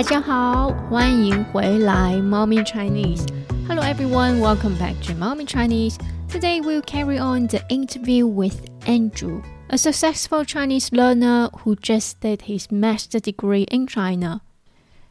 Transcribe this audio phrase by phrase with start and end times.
[0.00, 3.26] 大家好，欢迎回来 Mommy Chinese.
[3.66, 5.96] Hello everyone, welcome back to Mommy Chinese.
[6.28, 12.42] Today we'll carry on the interview with Andrew, a successful Chinese learner who just did
[12.42, 14.42] his master degree in China.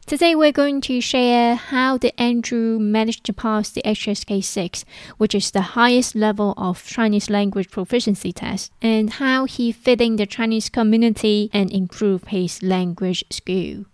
[0.06, 4.84] Today we're going to share how did Andrew manage to pass the HSK 6,
[5.18, 10.14] which is the highest level of Chinese language proficiency test, and how he fit in
[10.14, 13.86] the Chinese community and improve his language skill.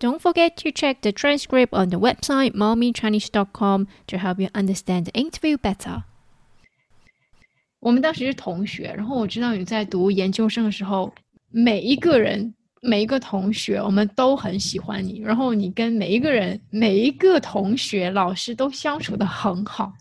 [0.00, 5.12] Don't forget to check the transcript on the website mommychinese.com to help you understand the
[5.12, 6.02] interview better.
[7.80, 11.12] 我们当时是同学，然后我知道你在读研究生的时候，
[11.50, 12.52] 每一个人
[12.82, 19.92] 每一个同学，我们都很喜欢你，然后你跟每一个人、每一个同学、老师都相处的很好。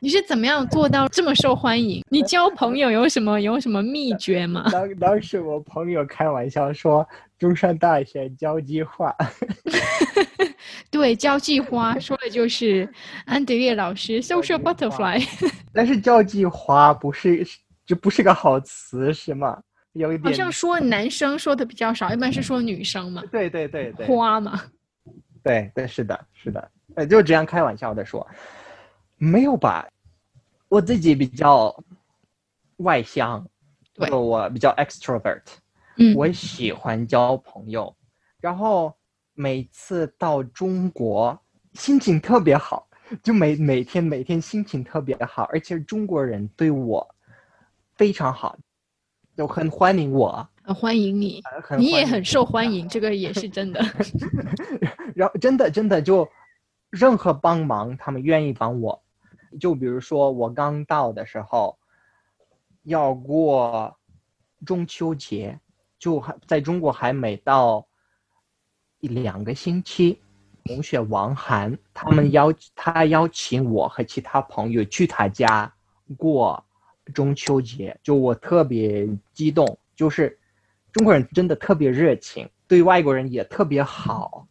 [0.00, 2.02] 你是怎么样做到这么受欢迎？
[2.08, 4.68] 你交朋友有什么有什么秘诀吗？
[4.70, 7.06] 当当时我朋友开玩笑说，
[7.39, 9.15] 中山大学交际花。
[10.91, 12.87] 对，交际花说的就是
[13.25, 15.25] 安德烈老师 social butterfly。
[15.73, 17.47] 但是交际花不是，
[17.85, 19.59] 这不是个好词，是吗？
[19.93, 23.23] 有一点，好像说男生说的比较少，一般是说女生嘛。
[23.31, 24.61] 对对对对，花嘛。
[25.41, 28.27] 对对是的，是的，呃，就这样开玩笑的说，
[29.17, 29.87] 没有吧？
[30.67, 31.73] 我自己比较
[32.77, 33.47] 外向，
[33.93, 35.41] 对，我比较 extrovert，
[35.99, 37.93] 嗯，我喜欢交朋友，
[38.39, 38.95] 然后
[39.33, 41.37] 每次到中国
[41.73, 42.87] 心情特别好，
[43.21, 47.15] 就每每天每天心情特别好，而且中国人对我
[47.95, 48.57] 非常好。
[49.35, 51.41] 就很欢迎我，欢迎你，
[51.77, 53.79] 你也很受欢迎，这个也是真的。
[55.15, 56.27] 然后真的真的就，
[56.89, 59.01] 任何帮忙他们愿意帮我。
[59.57, 61.79] 就比如说我刚到的时候，
[62.83, 63.97] 要过
[64.65, 65.57] 中秋节，
[65.99, 67.85] 就还在中国还没到
[69.01, 70.19] 一两个星期，
[70.65, 75.71] 同学王涵他们邀他邀请我和其他朋友去他家
[76.17, 76.65] 过。
[77.11, 80.37] 中秋节就我特别激动，就是
[80.91, 84.47] 中国人真的特别热情，对外国人也特别好，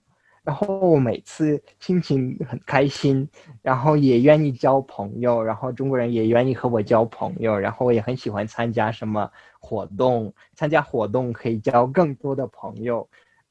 [0.49, 3.29] 然后每次心情很开心，
[3.61, 13.07] 然后也愿意交朋友，然后中国人也愿意和我交朋友，然后我也很喜欢参加什么活动，参加活动可以交更多的朋友，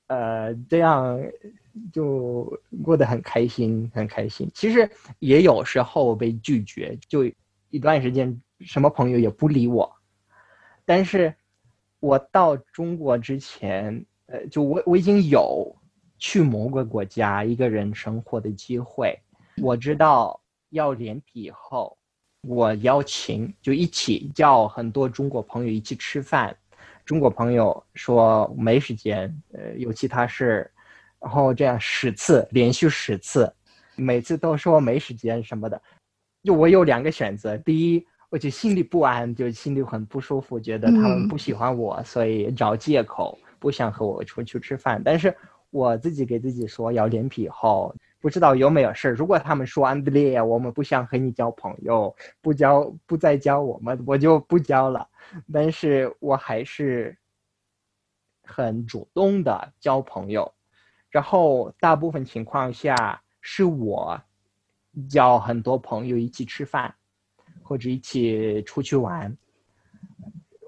[0.08, 1.22] 呃，这样
[1.94, 2.52] 就
[2.84, 4.50] 过得很开心，很开心。
[4.56, 7.24] 其实也有时候被拒绝，就
[7.70, 8.42] 一段时间。
[8.62, 9.88] 什么朋友也不理我，
[10.84, 11.32] 但是，
[12.00, 15.76] 我到中国之前，呃，就我我已经有
[16.18, 19.18] 去某个国家一个人生活的机会。
[19.62, 20.40] 我知道
[20.70, 21.98] 要脸皮以后，
[22.42, 26.56] 我邀请就一起叫很多中国朋友一起吃饭。
[27.06, 30.70] 中国朋友说没时间，呃，有其他事，
[31.20, 33.52] 然后这样十次连续十次，
[33.96, 35.82] 每次都说没时间什么的。
[36.44, 38.06] 就我有两个选择，第一。
[38.30, 45.02] 我就心里不安，就心里很不舒服，觉得他们不喜欢我，所以找借口不想和我出去吃饭。
[45.02, 45.34] 但是
[45.78, 55.08] 我自己给自己说要脸皮厚，不知道有没有事儿如果他们说安德烈，我们不想和你交朋友，不交不再交我们，我就不交了。
[55.54, 57.18] 但是我还是
[58.44, 60.52] 很主动的交朋友，
[61.10, 64.20] 然后大部分情况下是我
[65.10, 66.96] 交很多朋友一起吃饭。
[67.64, 69.38] 或者一起出去玩，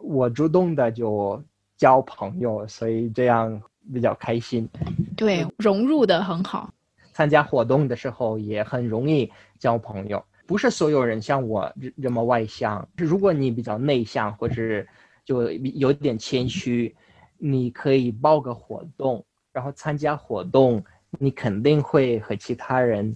[0.04, 1.42] 我主动的就
[1.78, 3.62] 交朋友，所以这样
[3.94, 4.68] 比较开心。
[5.16, 6.74] 对，融入的很好。
[7.12, 10.24] 参加活动的时候也很容易交朋友。
[10.46, 12.88] 不是所有人像我这么外向。
[12.98, 14.86] 如果你比较内向，或者
[15.24, 16.96] 就有点谦虚，
[17.38, 20.84] 你可以报个活动，然后参加活动，
[21.20, 23.16] 你肯定会和其他人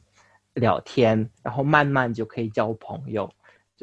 [0.53, 3.27] 聊天，然后慢慢就可以交朋友。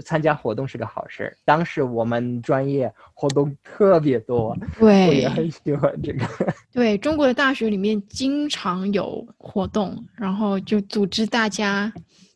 [0.00, 1.36] 参加活动是个好事。
[1.44, 6.26] 当时我们专业活动特别多，对，我也很喜欢这个。
[6.72, 11.92] 对，中国的大学里面经常有活动，然后就组织大家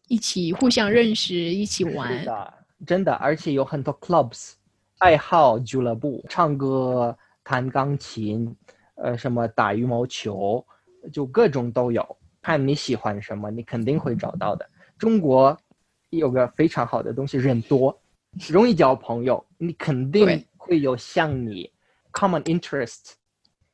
[0.09, 2.25] 一起互相认识，一起玩。
[2.25, 2.55] 的，
[2.87, 4.53] 真的，而且有很多 clubs，
[4.99, 8.55] 爱好俱乐部，唱歌、弹钢琴，
[8.97, 10.65] 呃，什么打羽毛球，
[11.13, 12.17] 就各种都有。
[12.43, 14.69] 看你喜欢什么，你肯定会找到的。
[14.99, 15.57] 中国。
[16.17, 17.97] 有个非常好的东西，人多，
[18.49, 19.45] 容易交朋友。
[19.59, 21.71] 你肯定会有像你
[22.13, 23.13] common interest。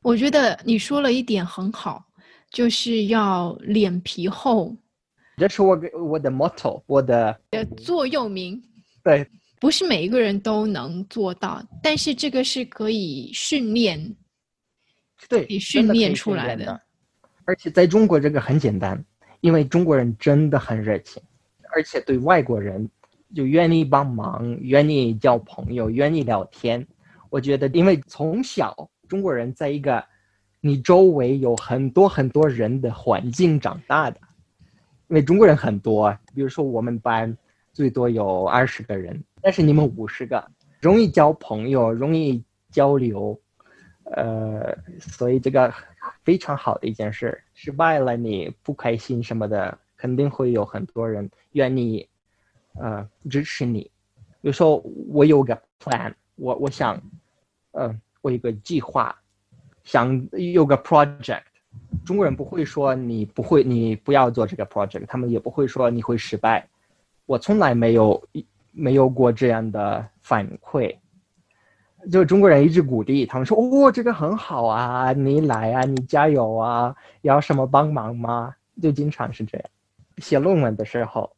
[0.01, 2.03] 我觉得你说了一点很好，
[2.49, 4.75] 就是要脸皮厚。
[5.37, 7.39] 这是我我的 motto，我的
[7.77, 8.61] 座右铭。
[9.03, 9.27] 对，
[9.59, 14.15] 不是每一个人都能做到，但是这个是可以训练，
[15.27, 16.79] 对，训练出来的。
[17.45, 19.03] 而且在中国这个很简单，
[19.39, 21.21] 因为中国人真的很热情，
[21.73, 22.89] 而且对外国人
[23.33, 26.85] 就愿意帮忙、愿意交朋友、愿意聊天。
[27.29, 30.03] 我觉得，因为从小中国人在一个
[30.59, 34.19] 你周围有很多很多人的环境长大的，
[35.07, 37.35] 因为中国人很多，比如说我们班
[37.73, 40.45] 最多有二十个人，但是你们五十个，
[40.81, 43.39] 容易交朋友，容易交流，
[44.03, 45.73] 呃，所以这个
[46.23, 47.41] 非常好的一件事。
[47.53, 52.07] 失败了你不开心什么的，肯定会有很多人愿意
[52.73, 53.81] 呃支持你。
[54.41, 54.77] 比如说
[55.09, 56.99] 我有个 plan，我我想，
[57.73, 59.15] 呃，我有个计划。
[59.83, 61.43] 想有个 project，
[62.03, 66.67] 中国人不会说你不会，你不要做这个 project，他们也不会说你会失败。
[67.27, 68.23] 我从来没有
[68.71, 70.95] 没有过这样的反馈，
[72.11, 78.55] 就中国人一直鼓励，他们说哦，这个很好啊，你来啊，你加油啊，要什么帮忙吗？
[78.81, 79.67] 就经常是这样。
[80.21, 81.35] 写论文的时候，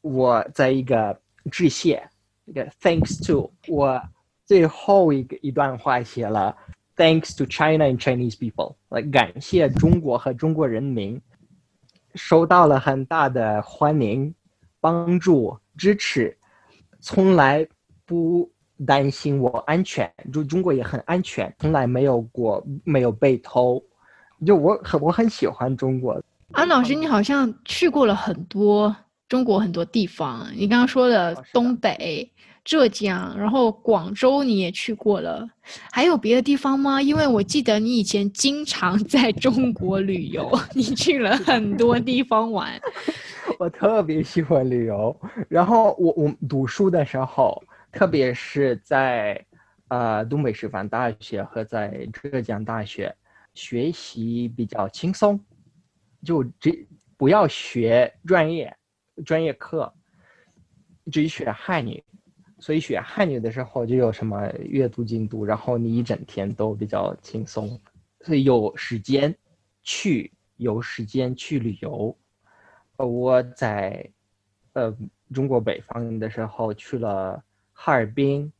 [0.00, 1.20] 我在一个
[1.50, 2.02] 致谢，
[2.46, 4.00] 一个 thanks to，我
[4.46, 6.56] 最后一个一段话写了。
[6.94, 11.20] Thanks to China and Chinese people，来感谢中国和中国人民，
[12.14, 14.32] 收到了很大的欢迎、
[14.78, 16.36] 帮助、支持，
[17.00, 17.66] 从来
[18.04, 18.48] 不
[18.86, 23.82] 担心我安全，就中国也很安全，从来没有过没有被偷，
[24.46, 26.22] 就我很我很喜欢中国。
[26.52, 28.94] 安老师，你好像去过了很多
[29.28, 32.30] 中国很多地方，你刚刚说的东北。
[32.64, 35.44] 浙江，然后广州你也去过了，
[35.90, 37.02] 还有别的地方吗？
[37.02, 42.80] 因为我记得你以前经常 在中国旅游，你去了很多地方玩。
[43.58, 47.60] 我特别喜欢旅游，然后我我读书的时候，
[47.90, 49.44] 特别是在
[49.88, 53.12] 呃东北师范大学和在浙江大学，
[53.54, 55.40] 学习比较轻松，
[56.24, 56.86] 就只
[57.16, 58.76] 不要学专业
[59.24, 59.92] 专业课，
[61.10, 62.02] 只学汉语。
[62.58, 67.80] 所以学汉语的时候就有什么阅读进度，然后你一整天都比较轻松，
[68.20, 69.36] 所以有时间
[69.82, 72.16] 去有时间去旅游。
[72.98, 74.08] 呃，我在
[74.74, 74.96] 呃
[75.32, 77.42] 中国北方的时候去了
[77.72, 78.52] 哈尔滨，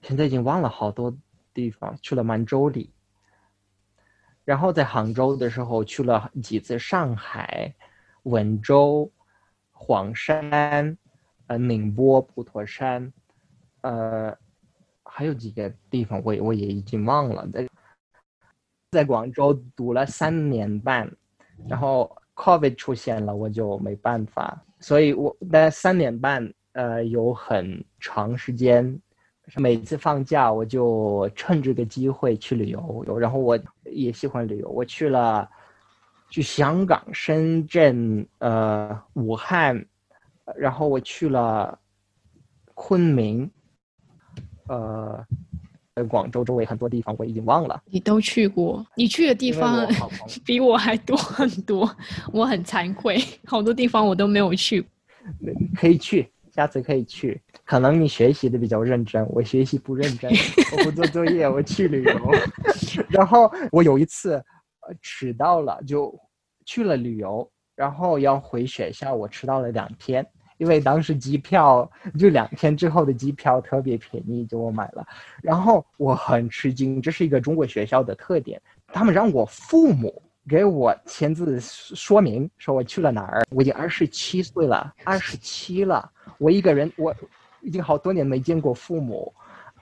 [0.00, 1.14] 现在已经忘了好多
[1.52, 2.93] 地方，去了满洲里。
[4.44, 7.74] 然后在杭州的时候去了几次上海、
[8.24, 9.10] 温州、
[9.72, 10.96] 黄山。
[11.46, 13.12] 呃，宁波、普陀山，
[13.82, 14.34] 呃，
[15.02, 17.46] 还有几个地方，我我也已经忘了。
[17.52, 17.68] 在
[18.90, 21.14] 在广州读了三年半，
[21.68, 24.64] 然后 COVID 出现了，我就没办法。
[24.80, 28.98] 所以我那三年半，呃，有很长时间，
[29.56, 33.04] 每次放假我就趁这个机会去旅游。
[33.18, 35.48] 然后我也喜欢旅游，我去了
[36.30, 39.84] 去香港、深圳、呃，武汉。
[40.56, 41.78] 然后我去了
[42.74, 43.50] 昆明，
[44.68, 45.24] 呃，
[46.06, 47.82] 广州周围很多地方我已经忘了。
[47.86, 49.86] 你都去过，你去的地方
[50.44, 51.90] 比我还多很多，
[52.30, 54.84] 我很惭愧，好多地方我都没有去。
[55.74, 57.40] 可以去，下次可以去。
[57.64, 60.30] 可能你学习的比较认真，我学习不认真，
[60.76, 62.30] 我不做作业，我去旅游。
[63.10, 66.16] 然后我有一次呃迟到了，就
[66.64, 67.50] 去了旅游。
[67.74, 70.24] 然后要回学校，我迟到了两天，
[70.58, 75.04] 因为当时机票就两天之后的机票特别便宜，就我买了。
[75.42, 83.44] 然后我很吃惊，这是一个中国学校的特点，他们让我父母给我签字说明，说我去了哪儿。
[83.50, 86.08] 我已经二十七岁了，二十七了，
[86.44, 87.14] 我一个人，我
[87.62, 89.32] 已经好多年没见过父母，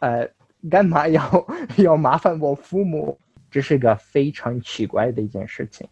[0.00, 0.28] 呃，
[0.70, 1.46] 干嘛要
[1.78, 3.18] 要麻烦我父母？
[3.50, 5.86] 这是个非常奇怪的一件事情，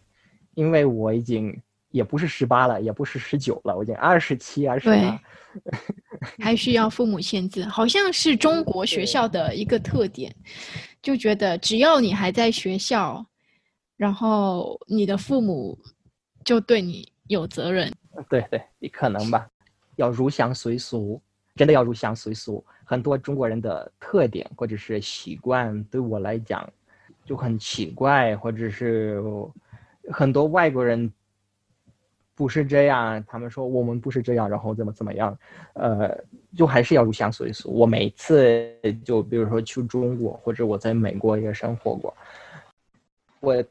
[0.53, 1.61] 因为我已经。
[1.91, 5.21] 也不是十八了，也不是十九了，我已经二十七、二十八，
[6.39, 10.33] 还需要父母签字，好像是中国学校的一个特点，
[11.01, 13.25] 就觉得只要你还在学校，
[13.97, 15.77] 然后你的父母
[16.45, 17.91] 就对你有责任。
[18.29, 19.45] 对对，你可能吧，
[19.95, 21.21] 要入乡随俗，
[21.55, 22.63] 真的要入乡随俗。
[22.83, 26.67] 很多中国人的特点或者是习惯，对我来讲
[27.25, 29.21] 就很奇怪，或者是
[30.11, 31.11] 很多外国人。
[32.33, 35.37] 不是这样，他们说我们不是这样，然后怎么怎么样，
[35.73, 36.17] 呃，
[36.57, 37.71] 就还是要入乡随俗。
[37.71, 38.73] 我每次
[39.05, 42.11] 就比如说去中国，或者我在美国也生活过，
[43.41, 43.63] 我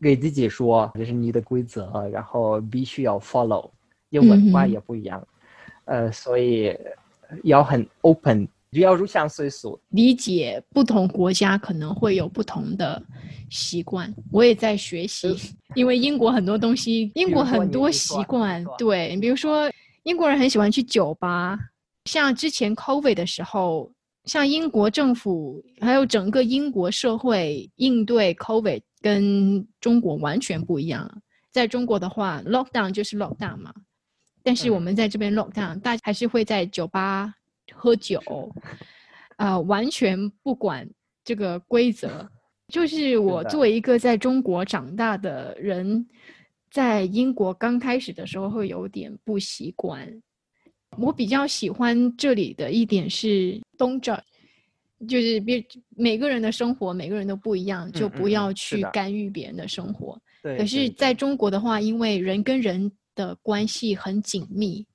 [0.00, 3.70] 给自己说这是你的规则，然后必须要 follow，
[4.08, 5.24] 因为文化也不一样，
[5.84, 6.76] 呃，所以
[7.44, 13.02] 要很 open 就要入乡随俗，理解不同国家可能会有不同的
[13.50, 14.12] 习惯。
[14.30, 15.34] 我也在学习，
[15.74, 19.70] 因为英国很多东西，英国很多习惯，对，比如说
[20.04, 21.58] 英国人很喜欢去酒吧，
[22.04, 23.90] 像之前 COVID 的时候，
[24.24, 31.10] 像英国政府还有整个英国社会应对 COVID 跟中国完全不一样。
[31.50, 33.74] 在中国的话，lockdown 就是 lockdown 嘛，
[34.50, 37.32] 但是我们在这边 lockdown，大家还是会在酒吧。
[37.72, 38.20] 喝酒，
[39.36, 40.90] 啊，完全不管
[41.22, 42.28] 这个规则。
[42.66, 46.04] 就是我作为一个在中国长大的人，
[46.68, 50.20] 在英国刚开始的时候会有点不习惯。
[50.98, 54.20] 我比较喜欢这里的一点是东这，
[55.06, 55.64] 就是别
[55.96, 60.20] 每个人的生活，每个人都不一样，就不要去干预别人的生活。
[60.42, 60.58] 对。
[60.58, 62.90] 可是在中国的话，因为人跟人
[63.20, 64.86] 的关系很紧密。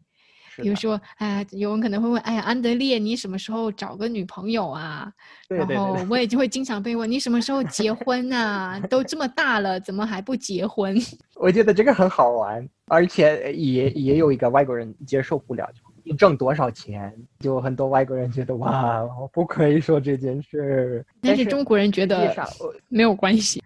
[0.58, 5.12] 比如说，哎，有人可能会问，哎呀，安德烈，你什么时候找个女朋友啊？
[5.50, 8.80] 然后我也就会经常被问，你什么时候结婚啊？
[8.90, 10.96] 都这么大了，怎么还不结婚？
[11.36, 15.70] 我觉得这个很好玩，而且也也有一个外国人接受不了，
[16.06, 17.14] 你挣多少钱？
[17.40, 21.06] 就很多外国人觉得，哇，我不可以说这件事。
[21.22, 22.34] 但是中国人觉得
[22.88, 23.62] 没有关系。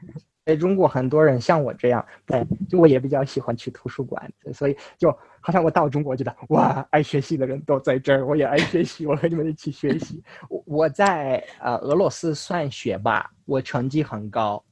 [0.50, 4.20] 在中国，很多人像我这样，对，就我也比较喜欢去图书馆，
[4.52, 10.24] 所以就好像我到中国，觉得哇，爱学习的人都在这儿，我也爱学习，我和你们一起学习。
[10.50, 14.64] 我我在呃俄罗斯算学霸，我成绩很高，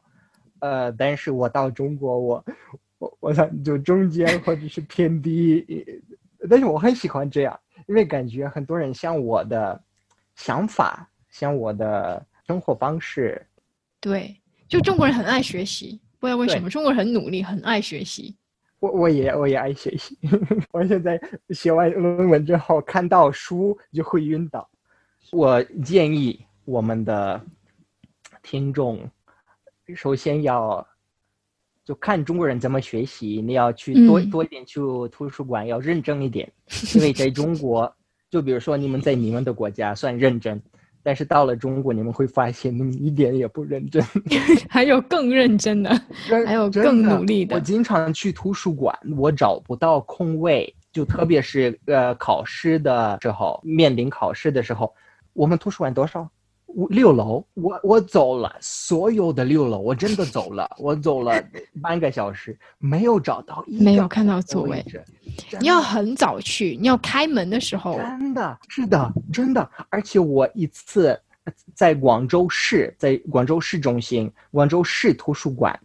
[0.62, 2.46] 呃，但是我到中国，我
[2.98, 5.63] 我我想就中间或者是偏低，
[6.50, 9.79] 但是我很喜欢这样，因为感觉很多人像我的
[10.34, 13.46] 想法，像我的生活方式，
[14.01, 14.36] 对。
[14.67, 18.36] 就中国人很爱学习，不知道为什么中国人很努力，很爱学习。
[18.79, 20.17] 我我也我也爱学习。
[20.71, 21.19] 我现在
[21.50, 24.69] 写完论文之后，看到书就会晕倒。
[25.31, 27.41] 我建议我们的
[28.43, 29.09] 听众，
[29.95, 30.86] 首先要
[31.83, 34.79] 就看中国人怎么学习，你要去多多一点去
[35.12, 36.51] 图书馆，要认真一点。
[36.93, 37.91] 因为在中国，
[38.29, 40.62] 就比如说你们在你们的国家算认真。
[41.07, 44.03] 但是到了中国，你们会发现，你们一点也不认真，
[44.67, 45.89] 还有更认真的，
[46.45, 47.55] 还有更努力的。
[47.55, 54.93] 我经常去图书馆，我找不到空位，就特别是呃考试的时候，面临考试的时候，
[55.31, 56.29] 我们图书馆多少？
[56.77, 61.43] 五六楼，我我走了所有的六楼，我真的走了，我走了
[61.81, 64.86] 半个小时，没有找到，没有看到座位。
[65.60, 67.98] 你要很早去，你要开门的时候。
[67.98, 69.67] 真的是的，真的。
[69.89, 71.19] 而且我一次
[71.74, 75.77] 在广州市，在广州市中心，广州市图书馆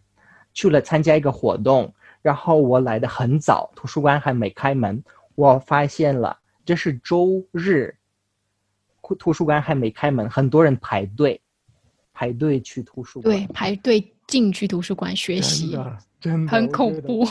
[0.53, 5.03] 去了参加一个活动，然后我来的很早，图书馆还没开门，
[5.37, 7.95] 我发现了这是周日。
[9.19, 11.41] 图书馆还没开门，很多人排队，
[12.13, 13.37] 排队去图书馆。
[13.37, 15.77] 对，排队进去图书馆学习，
[16.21, 17.27] 真的很恐怖。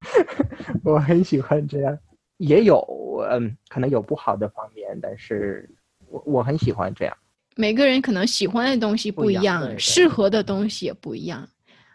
[0.82, 1.98] 我很喜欢这样，
[2.38, 2.80] 也有
[3.30, 5.68] 嗯，可能有不好的方面，但是
[6.08, 7.16] 我我很喜欢这样。
[7.56, 11.46] 每个人可能喜欢的东西不一样，适合的东西也不一样。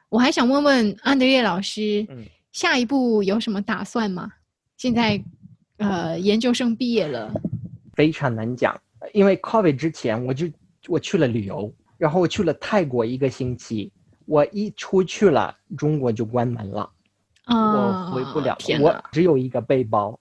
[0.10, 2.06] 我还想问问安德烈老师，
[2.52, 4.32] 下一步有什么打算吗？
[4.78, 5.20] 现在
[5.78, 7.34] 呃，研究生毕业了，
[7.96, 8.80] 非常难讲。
[9.14, 10.48] 因为 COVID 之前，我就
[10.88, 13.92] 我去了旅游，然后我去了泰国一个星期，
[14.26, 16.90] 我一出去了，中国就关门了，
[17.48, 20.20] 我回不了，我只有一个背包，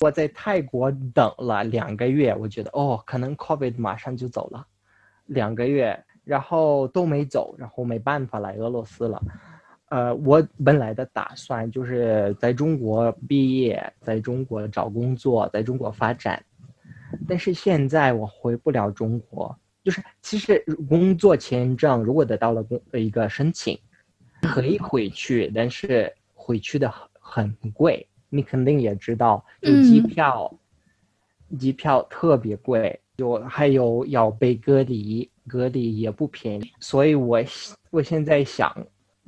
[0.00, 4.66] 我在泰国等了两个月，我觉得哦，可能 COVID 马上就走了，
[5.26, 9.22] 两个月，然后都没走，然后没办法来俄罗斯了，
[9.90, 16.42] 呃，我本来的打算就是在中国毕业，在中国找工作，在中国发展。
[17.34, 23.76] 但是现在我回不了中国，就是其实工作签证如果得到了工一个申请，
[24.40, 26.88] 可以回去，但是回去的
[27.18, 30.56] 很很贵，你肯定也知道，就机票，
[31.58, 37.40] 机票特别贵，就还有要被隔离，隔离也不便宜，所以我
[37.90, 38.72] 我现在想，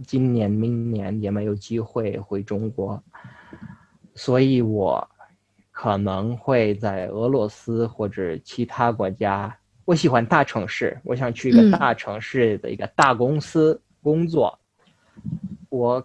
[0.07, 3.03] 今年明年也没有机会回中国，
[4.15, 5.11] 所以我。
[5.77, 9.55] 可能会在俄罗斯或者其他国家。
[9.85, 14.59] 我喜欢大城市，我想去一个大城市的一个大公司工作。
[15.69, 16.03] 我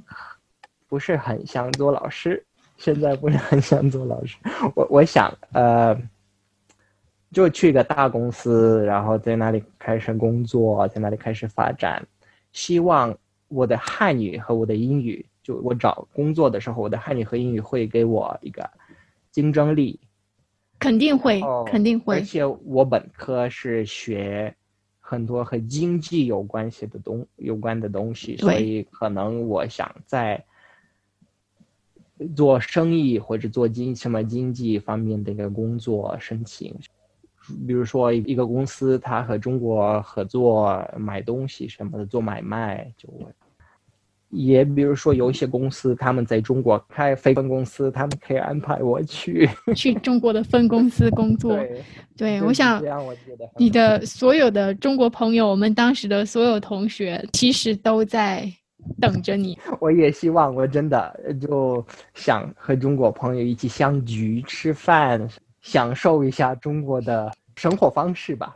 [0.90, 4.36] 不是很想做老师，现在不是很想做老师。
[4.76, 5.98] 我我想呃，
[7.32, 12.06] 就去一个大公司，然后在那里开始工作，在那里开始发展。
[12.52, 18.70] 希望我的汉语和我的英语，就我找工作的时候，我的汉语和英语会给我一个。
[19.32, 20.00] 竞争力，
[20.78, 22.16] 肯定会，哦肯定会。
[22.16, 24.56] 而且我本科是学
[25.00, 30.44] 很多和经济有关系的东有关的东西，所以可能我想在
[32.36, 36.76] 做生意或者做经什么经济方面的一个工作申请。
[37.68, 43.10] 比如说一个公司，它和中国合作买东西什么的，做买卖就
[44.32, 49.50] 也比如说有一些公司他们在中国开非分公司，他们可以安排我去。
[49.76, 51.84] 去中国的分公司工作，对，
[52.18, 52.82] 对我想
[53.58, 58.50] 你的所有的中国朋友，我们当时的所有同学，其实都在
[59.00, 59.58] 等着你。
[59.80, 65.28] 我也希望，我真的就想和中国朋友一起相聚吃饭，
[65.62, 68.56] 享受一下中国的生活方式吧。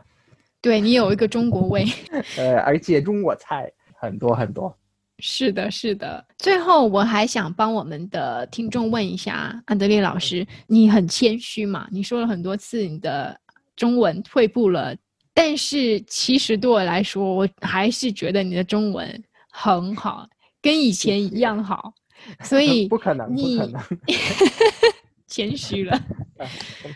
[0.62, 1.84] 对你有一个中国味。
[2.38, 4.74] 呃，而且中国菜很多很多。
[5.18, 6.24] 是的，是的。
[6.38, 11.88] 最后，我还想帮我们的听众问一下，安德烈老师，你很谦虚嘛？
[11.90, 13.38] 你说了很多次你的
[13.74, 14.94] 中文退步了，
[15.32, 20.28] 但是其实对我来说，我还是觉得你的中文很好，
[20.60, 21.94] 跟以前一样好。
[22.42, 23.82] 所以 不可能，不你可 能。
[25.28, 26.00] 谦虚了。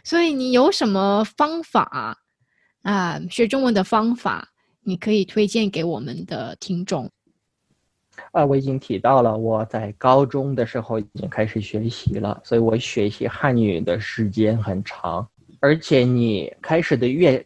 [0.04, 2.16] 所以你有什么方法
[2.82, 4.48] 啊、学中文的方法，
[4.82, 7.10] 你可以推荐给我们的听众？
[8.32, 15.28] 啊，我已经提到了，我在高中的时候已经开始学习了，所以我学习汉语的时间很长。
[15.58, 17.44] 而且你开始的越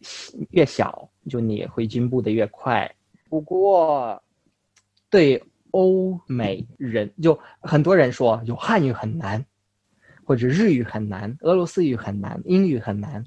[0.51, 2.89] 越小，就你会进步的越快。
[3.29, 4.23] 不过，
[5.11, 9.45] 对欧美人，就很多人说，有汉语很难，
[10.25, 13.25] 或者日语很难，俄罗斯语很难，英语很难。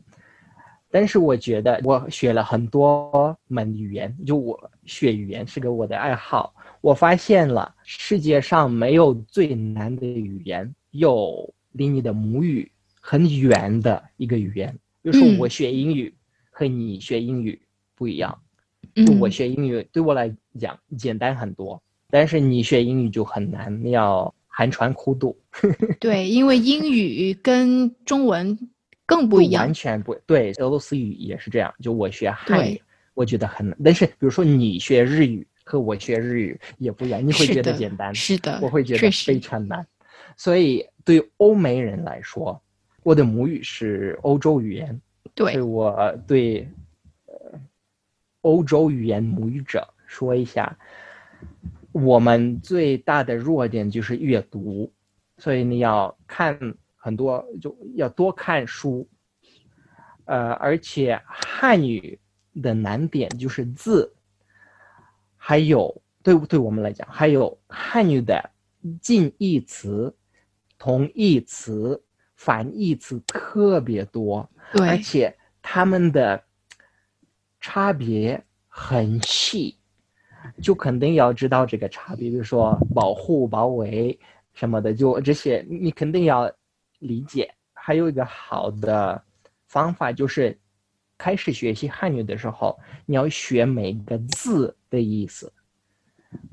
[0.90, 6.54] 但是我觉得我学了很多门语言，就我学语言是个我的爱好。
[6.82, 14.72] 我发现了世界上没有最难的语言，有离你的母语很远的一个语言。
[15.02, 16.14] 比如说嗯我学英语
[16.52, 17.60] 和你学英语
[17.96, 18.38] 不一样，
[18.96, 25.38] 就嗯，我学英语对我来讲简单很多，但是你学英语就很难，要寒窗苦读，
[26.00, 28.58] 对，因为英语跟中文
[29.08, 29.74] 更不一样完。
[29.74, 30.52] 全不对。
[30.60, 32.80] 俄罗斯语也是这样，就我学汉语，
[33.16, 39.88] 我觉得很难，但是比如说你学日语和我学日语也不一样，你会觉得简单，是的，我会觉得非常难。
[40.36, 42.62] 所以对欧美人来说，
[43.02, 45.02] 我的母语是欧洲语言，
[45.36, 46.68] 所以对，我对
[47.26, 47.60] 呃
[48.42, 50.78] 欧洲语言母语者说一下，
[51.92, 54.92] 我们最大的弱点就是阅读，
[55.38, 56.58] 所以你要看
[57.08, 59.08] 很多，就要多看书。
[60.26, 62.20] 呃，而且汉语
[62.62, 64.14] 的难点就是字，
[65.38, 68.50] 还有对对我们来讲，还有汉语的
[69.02, 70.14] 近义词、
[70.78, 72.04] 同义词、
[72.36, 74.50] 反义词特别多。
[74.74, 76.44] 而，且他们的
[77.62, 79.78] 差别很细，
[80.62, 84.20] 就肯定要知道这个差别，比如说保护、包围
[84.54, 86.52] 什么的，就这些你肯定要
[87.00, 87.54] 理解。
[87.74, 89.24] 还有一个好的
[89.68, 90.58] 方法就是，
[91.18, 95.52] 开始学习汉语的时候，你要学每个字的意思，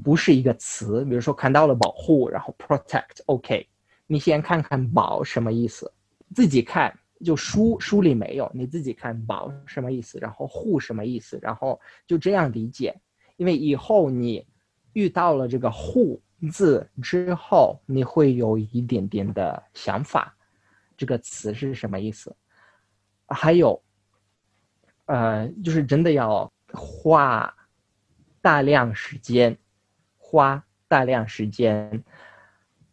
[0.02, 1.04] 不是一个词。
[1.04, 3.68] 比如说看到了保护，然后 protect，OK，、
[4.06, 5.92] 你先看看保什么意思，
[6.34, 6.96] 自己看。
[7.24, 12.94] 就书书里没有，你自己看保什么意思，然后护什么意思，然后就这样理解。
[13.36, 14.46] 因为以后你
[14.92, 20.36] 遇到了这个护字之后，你会有一点点的想法，
[20.96, 22.34] 这个词是什么意思。
[23.26, 23.82] 还有，
[25.06, 27.54] 呃，就是真的要花
[28.40, 29.56] 大量时间，
[30.16, 32.02] 花大量时间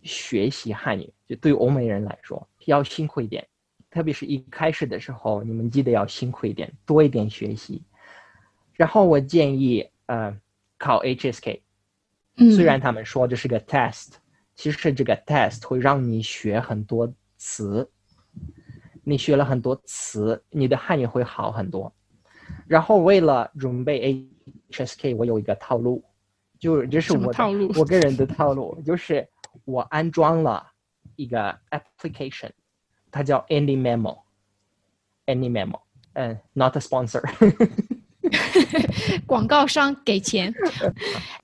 [0.02, 1.14] 学习汉语。
[1.28, 3.48] 就对欧美人来说，要辛苦一点。
[3.90, 7.84] 特别是一开始的时候，你们记得要辛苦一点，多一点学习。
[8.74, 10.36] 然后我建议，呃，
[10.78, 11.62] 考 HSK。
[12.42, 14.14] 嗯，虽然他们说这是个 test，
[14.56, 17.90] 其实这个 test 会让你学很多词。
[19.04, 21.92] 你学了很多词，你的汉语会好很多。
[22.68, 24.28] 然后为了准备
[24.70, 26.04] HSK，我有一个套路，
[26.60, 29.28] 就是这是我套路 我个人的套路，就是
[29.66, 30.66] 我安装了
[31.16, 32.52] 一个 application。
[33.10, 35.82] 它叫 Any Memo，Any Memo，
[36.14, 37.22] 嗯，not a sponsor
[39.26, 40.54] 广告商给钱，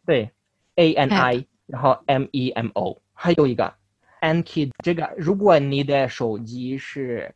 [0.06, 0.32] 对
[0.78, 3.72] ，A N I，然后 M E M O，还有一个
[4.22, 7.36] Anki，这个如果你的手机是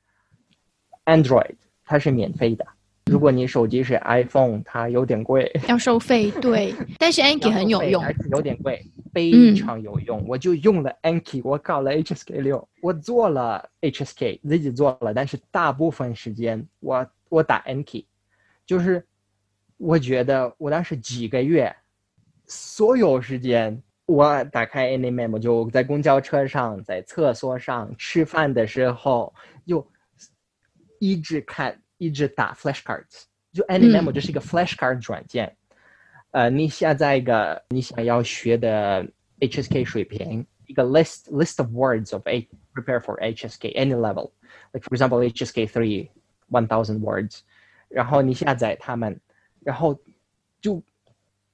[1.06, 2.66] Android，它是免费的；
[3.06, 8.02] 如果你手机是 iPhone，它有点贵，要收费， 对，但是 Anki 很有用。
[8.32, 8.82] 有点贵。
[9.14, 10.26] 非常有用。
[10.26, 18.06] 我就用了 Anki，我搞了 HSK 六，我做了 HSK，自己做了，但是大部分时间我我打 Anki，
[18.66, 19.06] 就是
[19.76, 21.76] 我觉得我当时几个月，
[22.52, 29.34] 所有时间我打开 AnyMemo，就在公交车上，在厕所上，吃饭的时候
[29.66, 29.88] 就
[31.00, 33.24] 一直看，一直打 flashcards。
[33.54, 35.56] 就 AnyMemo 就是一个 flashcard 软件。
[36.32, 39.08] 呃，你下载一个你想要学的
[39.40, 44.32] HSK 水平，一个 list list of words of a prepare for HSK any level,
[44.74, 46.10] like for example HSK three
[46.50, 47.40] one thousand words，
[47.88, 49.18] 然后你下载它们，
[49.62, 49.98] 然后
[50.62, 50.82] 就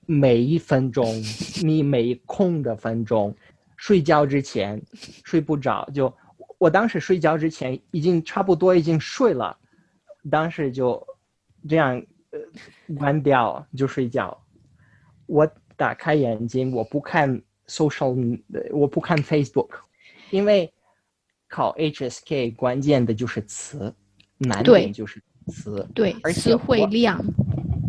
[0.08, 1.06] 每一分钟，
[1.64, 3.36] 你每空的分钟，
[3.76, 4.82] 睡觉之前
[5.24, 6.12] 睡不着，就
[6.58, 9.56] 我当时睡觉之前已经差不多已经睡了，
[10.32, 11.06] 当时就
[11.68, 12.40] 这样呃
[12.96, 14.36] 关掉就睡觉。
[15.28, 18.42] 我打开眼睛，我不看 social，
[18.72, 19.70] 我不看 Facebook，
[20.32, 20.74] 因为
[21.50, 23.94] 考 HSK 关键的就是词，
[24.38, 27.22] 难点就是词，对，而词汇量，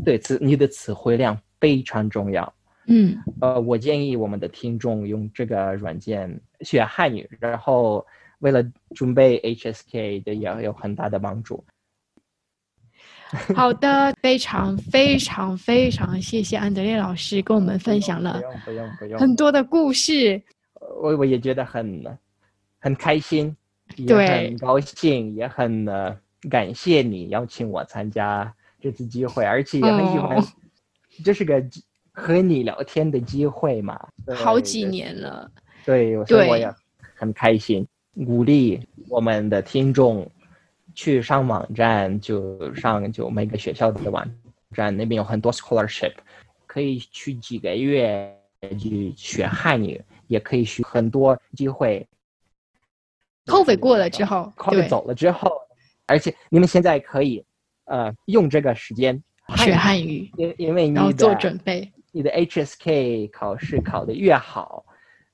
[0.05, 2.53] 对词你的词汇量非常重要。
[2.87, 8.07] 嗯，呃，我建议我们的听众用这个软件学汉语，然后
[8.39, 8.63] 为了
[8.95, 11.63] 准备 HSK 的也有很大的帮助。
[13.55, 20.41] 好的， 非常非常非常谢谢安德烈老师跟我们分享了不用不用很多的故事。
[21.03, 22.03] 我我也觉得很
[22.81, 23.55] 很开心，
[23.97, 26.17] 也对很高兴，也很呃
[26.49, 30.45] 感谢你邀请我参加这次机会，而且也很喜欢哦，
[31.25, 34.09] 这是个机和你聊天的机会嘛。
[34.35, 35.51] 好几年了，
[35.85, 36.73] 对，所以我也
[37.15, 37.87] 很开心，
[38.27, 40.31] 鼓励我们的听众
[40.95, 44.29] 去上网站，就上就每个学校的网
[44.73, 46.15] 站那边有很多 scholarship，
[46.67, 48.37] 可以去几个月
[48.79, 52.07] 去学汉语，也可以学很多机会。
[53.47, 55.51] COVID 过了之后，，COVID，走了之后，
[56.07, 57.43] 而且你们现在可以
[57.85, 59.23] 呃用这个时间
[59.57, 61.91] 学汉语，因因为你要做的准备。
[62.11, 64.85] 你的 HSK 考试考得越好，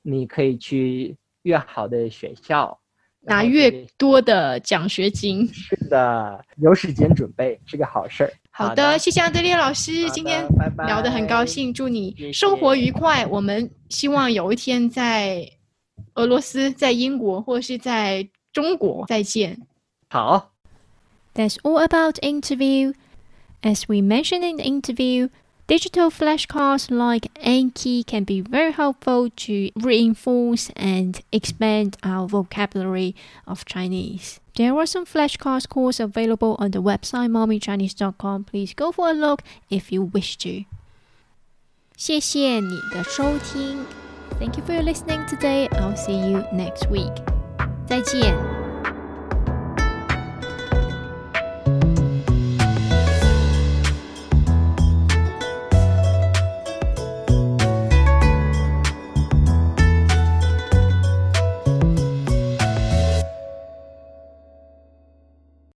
[0.02, 2.78] 你可以去越好的学校，
[3.20, 5.46] 拿越多的奖学金。
[5.52, 8.32] 是的，有时间准备是个好事儿。
[8.50, 13.24] 好的，谢谢安德烈老师，今天拜拜聊得很高兴，祝你生活愉快。
[13.26, 15.48] 我们希望有一天在
[16.14, 19.60] 俄罗斯、在英国或是在中国再见。
[20.08, 20.50] 好。
[21.34, 22.94] That's all about interview.
[23.63, 25.29] As we mentioned in the interview,
[25.67, 33.65] digital flashcards like Anki can be very helpful to reinforce and expand our vocabulary of
[33.65, 34.39] Chinese.
[34.55, 38.45] There are some flashcards courses available on the website mommychinese.com.
[38.45, 40.65] Please go for a look if you wish to.
[41.95, 43.85] 谢谢你的收听.
[44.39, 45.67] Thank you for listening today.
[45.71, 47.13] I'll see you next week.
[47.85, 48.62] 再见。